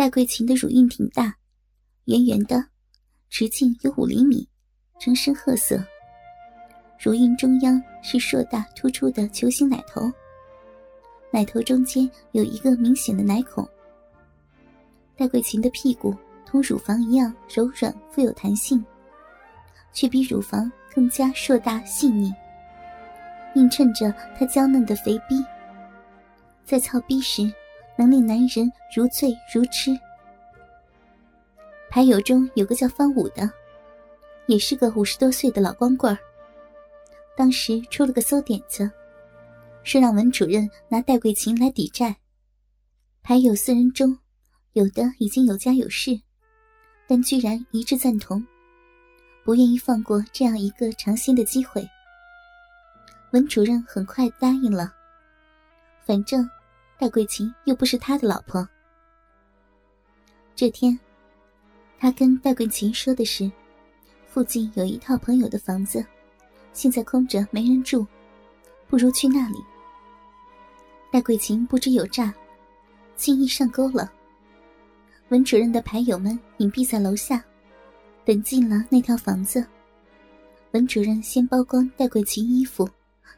[0.00, 1.36] 戴桂琴的乳晕挺大，
[2.06, 2.64] 圆圆的，
[3.28, 4.48] 直径有五厘米，
[4.98, 5.78] 呈深褐色。
[6.98, 10.10] 乳晕中央是硕大突出的球形奶头，
[11.30, 13.68] 奶头中间有一个明显的奶孔。
[15.18, 18.82] 戴桂琴的屁股同乳房一样柔软富有弹性，
[19.92, 22.32] 却比乳房更加硕大细腻，
[23.54, 25.44] 映衬着她娇嫩的肥逼。
[26.64, 27.52] 在操逼时，
[28.00, 29.94] 能令男人如醉如痴。
[31.90, 33.50] 牌友中有个叫方武的，
[34.46, 36.16] 也是个五十多岁的老光棍。
[37.36, 38.90] 当时出了个馊点子，
[39.84, 42.16] 说让文主任拿戴桂琴来抵债。
[43.22, 44.18] 牌友四人中，
[44.72, 46.18] 有的已经有家有室，
[47.06, 48.42] 但居然一致赞同，
[49.44, 51.86] 不愿意放过这样一个尝鲜的机会。
[53.32, 54.90] 文主任很快答应了，
[56.06, 56.48] 反正
[57.00, 58.68] 戴桂琴又不是他的老婆。
[60.54, 61.00] 这天，
[61.98, 63.50] 他跟戴桂琴说的是，
[64.28, 66.04] 附近有一套朋友的房子。
[66.74, 68.06] 现在空着没人住，
[68.86, 69.56] 不如去那里。
[71.10, 72.34] 戴桂琴不知有诈，
[73.16, 74.12] 轻易上钩了。
[75.30, 77.42] 文主任的牌友们隐蔽在楼下，
[78.26, 79.66] 等进了那套房子。
[80.72, 82.86] 文主任先剥光戴桂琴衣服，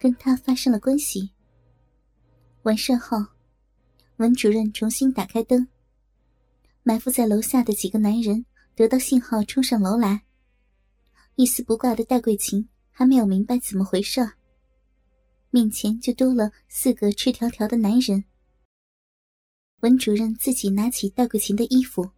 [0.00, 1.30] 跟她发生了关系。
[2.64, 3.24] 完事后，
[4.16, 5.66] 文主任重新打开灯。
[6.82, 10.22] 埋伏在楼下的几个男人得到信号，冲上楼来。
[11.36, 12.68] 一丝不挂的戴桂琴。
[12.96, 14.20] 还没有明白怎么回事
[15.50, 18.22] 面前就多了四个赤条条的男人。
[19.80, 22.08] 文主任自己拿起戴桂琴的衣服，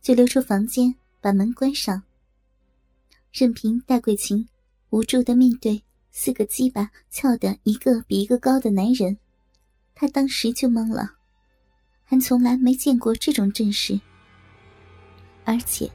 [0.00, 2.04] 就溜出房间，把门关上，
[3.32, 4.48] 任凭戴桂琴
[4.88, 9.18] 无助的面对四个鸡巴翘的一个比一个高的男人，
[9.94, 11.18] 他当时就懵了，
[12.14, 14.00] 还从来没见过这种阵势，
[15.44, 15.90] 而且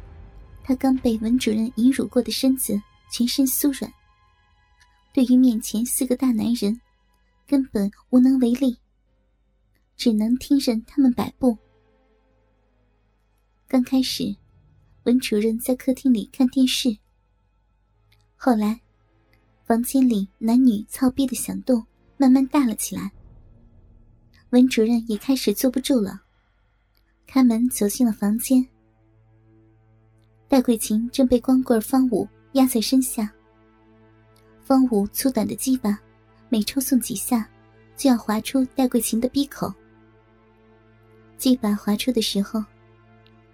[0.62, 2.78] 他刚被文主任引辱过的身子
[3.10, 3.90] 全身酥软。
[5.14, 6.78] 对于面前四个大男人，
[7.48, 8.78] 根本无能为力，
[9.96, 11.58] 只能听任他们摆布。
[13.66, 14.36] 刚开始，
[15.04, 16.98] 文主任在客厅里看电视。
[18.36, 18.82] 后来，
[19.64, 21.82] 房间里男女操逼的响动
[22.18, 23.10] 慢慢大了起来。
[24.52, 26.22] 文主任也开始坐不住了，
[27.28, 28.66] 开门走进了房间。
[30.48, 33.32] 戴桂琴正被光棍方武压在身下。
[34.64, 36.00] 方武粗短的鸡巴，
[36.50, 37.48] 每抽送几下，
[37.96, 39.72] 就要划出戴桂琴的鼻口。
[41.38, 42.64] 鸡巴划出的时候，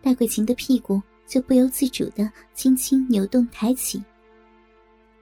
[0.01, 4.01] 戴桂琴的屁股就不由自主的轻轻扭动抬起。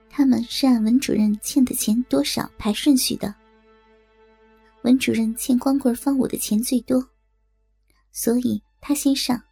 [0.08, 3.34] 他们是按文主任欠的钱多少排顺序的。
[4.84, 7.02] 文主任欠光棍方武的钱最多，
[8.12, 9.42] 所以他先上。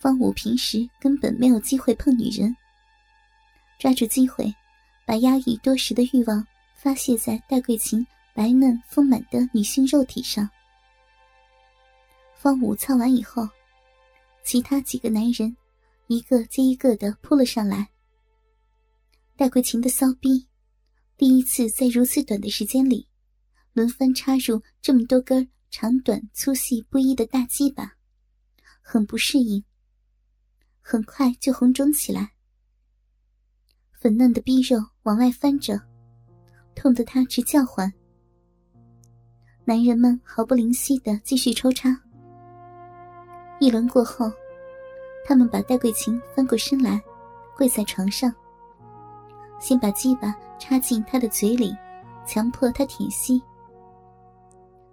[0.00, 2.54] 方武平时根本没有机会碰女人，
[3.78, 4.52] 抓住机会。
[5.06, 6.44] 把压抑多时的欲望
[6.74, 8.04] 发泄在戴桂琴
[8.34, 10.50] 白嫩丰满的女性肉体上。
[12.34, 13.48] 方武操完以后，
[14.42, 15.56] 其他几个男人
[16.08, 17.88] 一个接一个的扑了上来。
[19.36, 20.44] 戴桂琴的骚逼
[21.16, 23.06] 第一次在如此短的时间里
[23.76, 27.92] 轮番插入这么多根长短粗细不一的大鸡巴，
[28.80, 29.62] 很不适应，
[30.80, 32.32] 很快就红肿起来。
[34.00, 35.78] 粉嫩的逼肉往外翻着，
[36.74, 37.92] 痛得他直叫唤。
[39.66, 41.94] 男人们毫不怜惜的继续抽插。
[43.60, 44.32] 一轮过后，
[45.26, 46.98] 他们把戴桂琴翻过身来，
[47.54, 48.34] 跪在床上，
[49.60, 51.76] 先把鸡巴插进他的嘴里，
[52.26, 53.42] 强迫他舔吸，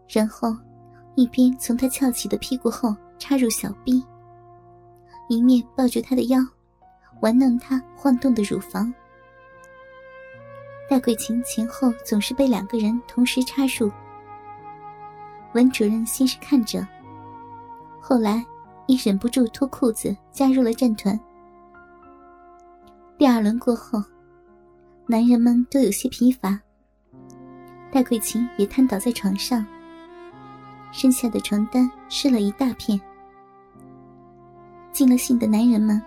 [0.07, 0.55] 然后
[1.15, 4.03] 一边从他翘起的屁股后插入小臂，
[5.29, 6.39] 一面抱住他的腰，
[7.21, 8.93] 玩弄他晃动的乳房。
[10.89, 13.91] 戴桂琴前后总是被两个人同时插入。
[15.53, 16.85] 文主任先是看着，
[18.01, 18.45] 后来
[18.87, 21.19] 也忍不住脱裤子加入了战团。
[23.17, 24.03] 第二轮过后，
[25.07, 26.59] 男人们都有些疲乏，
[27.91, 29.65] 戴桂琴也瘫倒在床上，
[30.93, 32.99] 身下的床单湿了一大片。
[34.93, 35.99] 尽了兴的男人们，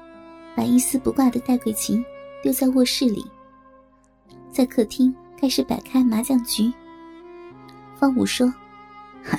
[0.56, 2.02] 把一丝不挂的戴桂琴
[2.40, 3.26] 丢在卧室里。
[4.52, 6.72] 在客厅开始摆开麻将局。
[7.96, 8.46] 方武说
[9.24, 9.38] ：“哈，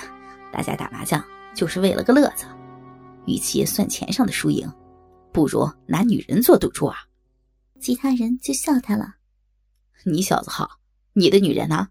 [0.51, 1.23] 大家打麻将
[1.55, 2.45] 就是为了个乐子，
[3.25, 4.69] 与其算钱上的输赢，
[5.31, 6.97] 不如拿女人做赌注啊。”
[7.79, 9.15] 其他人就笑他了
[10.03, 10.79] ：“你小子好，
[11.13, 11.87] 你的女人呢？”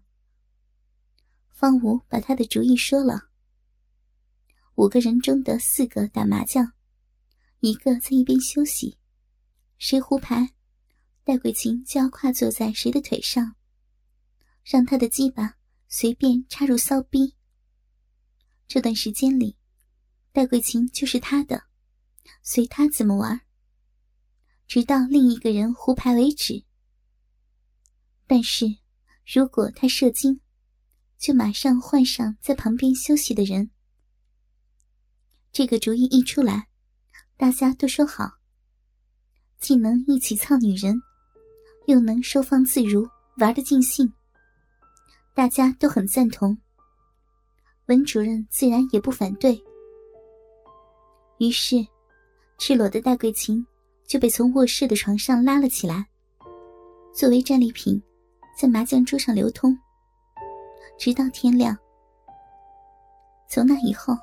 [1.51, 3.26] 方武把他的主意说了。
[4.77, 6.73] 五个人中的四个打麻将，
[7.61, 8.99] 一个在一边休息。
[9.79, 10.53] 谁胡牌，
[11.23, 13.55] 戴桂琴就要跨坐在谁的腿上，
[14.63, 15.55] 让他的鸡巴
[15.87, 17.33] 随便插入骚逼。
[18.67, 19.57] 这段时间里，
[20.31, 21.63] 戴桂琴就是他的，
[22.43, 23.41] 随他怎么玩，
[24.67, 26.63] 直到另一个人胡牌为止。
[28.27, 28.77] 但是，
[29.25, 30.39] 如果他射精，
[31.17, 33.71] 就马上换上在旁边休息的人。
[35.51, 36.67] 这个主意一出来，
[37.35, 38.29] 大家都说好，
[39.59, 40.95] 既能一起操女人，
[41.87, 43.07] 又能收放自如，
[43.37, 44.11] 玩得尽兴，
[45.33, 46.57] 大家都很赞同。
[47.87, 49.59] 文主任自然也不反对，
[51.39, 51.77] 于是，
[52.57, 53.65] 赤裸的戴桂琴
[54.05, 56.05] 就被从卧室的床上拉了起来，
[57.15, 58.01] 作为战利品，
[58.59, 59.75] 在麻将桌上流通，
[60.99, 61.75] 直到天亮。
[63.49, 64.13] 从那以后，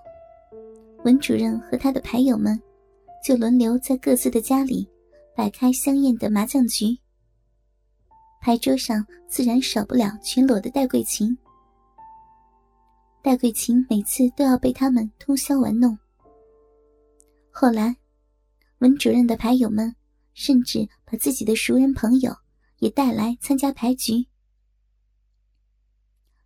[1.04, 2.58] 文主任和他的牌友们
[3.22, 4.88] 就轮流在各自的家里
[5.36, 6.98] 摆开香艳的麻将局，
[8.40, 11.36] 牌桌上自然少不了全裸的戴桂琴。
[13.22, 15.98] 戴桂琴每次都要被他们通宵玩弄。
[17.50, 17.94] 后来，
[18.78, 19.94] 文主任的牌友们
[20.32, 22.34] 甚至把自己的熟人朋友
[22.78, 24.26] 也带来参加牌局。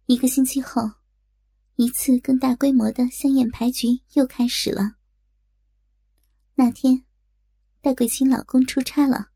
[0.07, 0.83] 一个星期后，
[1.81, 4.97] 一次更大规模的香艳牌局又开始了。
[6.57, 7.05] 那天，
[7.81, 9.29] 戴桂琴老公出差了。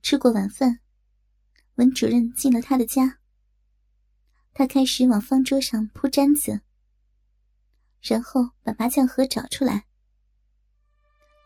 [0.00, 0.80] 吃过晚饭，
[1.74, 3.18] 文主任进了他的家。
[4.54, 6.62] 他开始往方桌上铺毡子，
[8.00, 9.84] 然后把麻将盒找出来。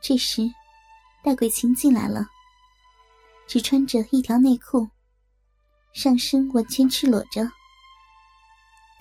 [0.01, 0.43] 这时，
[1.25, 2.29] 戴桂琴进来了，
[3.49, 4.89] 只穿着一条内裤，
[5.93, 7.51] 上身完全赤裸着。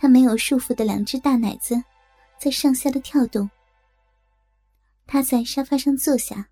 [0.01, 1.80] 他没有束缚的两只大奶子
[2.39, 3.48] 在上下的跳动。
[5.06, 6.50] 他在沙发上坐下，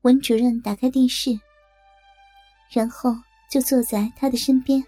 [0.00, 1.38] 文主任打开电视，
[2.68, 3.14] 然后
[3.48, 4.84] 就坐在他的身边。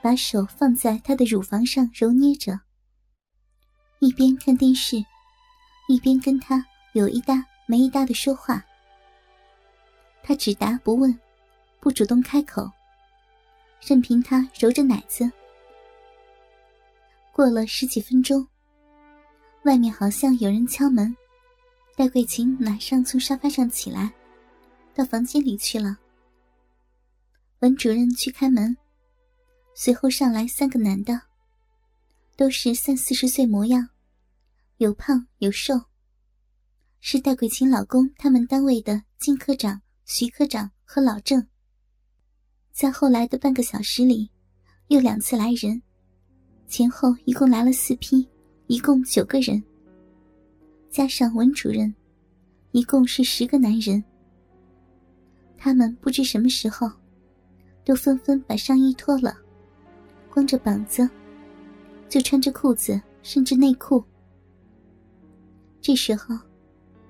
[0.00, 2.58] 把手放在他的乳房上揉捏着，
[3.98, 4.96] 一边看电视，
[5.90, 6.64] 一边跟他
[6.94, 8.64] 有一搭没一搭的说话。
[10.22, 11.14] 他只答不问，
[11.78, 12.70] 不主动开口，
[13.82, 15.30] 任凭他揉着奶子。
[17.34, 18.46] 过了十几分钟，
[19.64, 21.12] 外面好像有人敲门，
[21.96, 24.14] 戴桂琴马上从沙发上起来，
[24.94, 25.98] 到房间里去了。
[27.58, 28.76] 文主任去开门。
[29.74, 31.22] 随后上来三个男的，
[32.36, 33.88] 都是三四十岁模样，
[34.76, 35.74] 有胖有瘦。
[37.00, 41.44] 是戴桂琴老公他们单位的金科长、徐科长和老郑。
[42.70, 44.30] 在后来的半个小时里，
[44.86, 45.82] 又两次来人，
[46.76, 48.28] 前后一共来了四批，
[48.66, 49.62] 一共九个人，
[50.90, 51.94] 加上文主任，
[52.72, 54.02] 一共是十个男人。
[55.56, 56.90] 他们不知什么时候，
[57.84, 59.36] 都纷纷把上衣脱了。
[60.28, 61.08] 光着膀子，
[62.08, 64.02] 就穿着裤子，甚至内裤。
[65.80, 66.36] 这时候，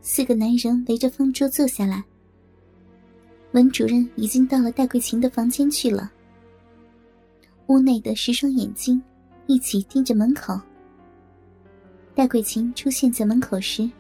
[0.03, 2.05] 四个男人围着方桌坐下来。
[3.53, 6.13] 文主任已经到了戴桂琴的房间去了。
[7.69, 9.03] 屋内的十双眼睛
[9.47, 10.59] 一起盯着门口。
[12.15, 13.91] 戴桂琴出现在门口时，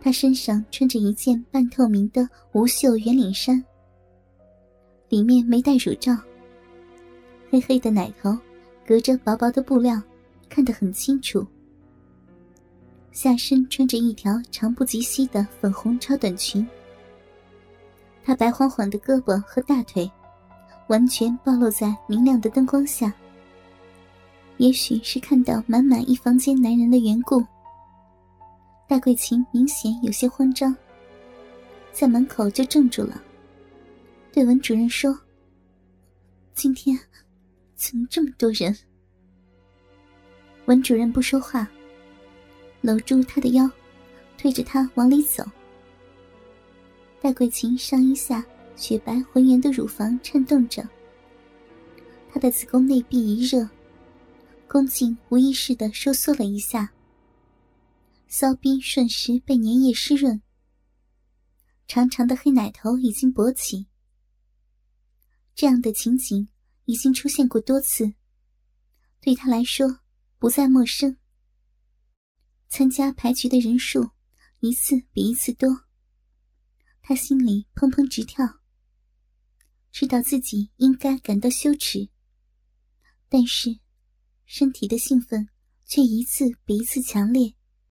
[0.00, 3.62] 她身上穿着一件半透明的无袖圆领衫，
[5.08, 6.16] 里面没戴乳罩。
[7.50, 8.36] 黑黑的奶头，
[8.86, 10.00] 隔着薄薄的布料，
[10.48, 11.46] 看得很清楚。
[13.12, 16.66] 下身穿着一条长不及膝的粉红超短裙，
[18.24, 20.10] 她白晃晃的胳膊和大腿，
[20.88, 23.12] 完全暴露在明亮的灯光下。
[24.58, 27.44] 也许是看到满满一房间男人的缘故，
[28.88, 30.74] 戴桂琴明显有些慌张，
[31.92, 33.22] 在门口就怔住了，
[34.32, 35.18] 对文主任说
[36.54, 36.98] ：“今天。”
[37.76, 38.74] 怎么这么多人？
[40.66, 41.68] 文主任不说话，
[42.80, 43.68] 搂住他的腰，
[44.38, 45.44] 推着他往里走。
[47.20, 48.46] 戴桂琴上衣下
[48.76, 50.88] 雪白浑圆的乳房颤动着，
[52.32, 53.68] 她的子宫内壁一热，
[54.74, 56.92] 宫颈无意识的收缩了一下，
[58.26, 60.42] 骚逼瞬时被粘液湿润，
[61.86, 63.86] 长长的黑奶头已经勃起。
[65.54, 66.48] 这样的情景。
[66.86, 68.12] 已经出现过多次，
[69.20, 70.00] 对他来说
[70.38, 71.16] 不再陌生。
[72.68, 74.10] 参加牌局的人数
[74.60, 75.86] 一次比一次多，
[77.00, 78.60] 他心里砰砰直跳，
[79.92, 82.10] 知道自己应该感到羞耻，
[83.30, 83.78] 但是
[84.46, 85.48] 身体的兴奋
[85.86, 87.52] 却一次比一次强烈，